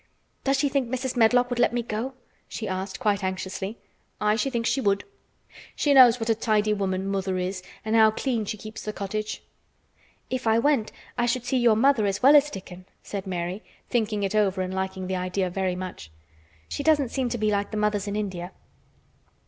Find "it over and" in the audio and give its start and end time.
14.23-14.73